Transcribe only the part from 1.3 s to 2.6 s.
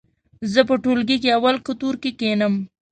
اول قطور کې کېنم.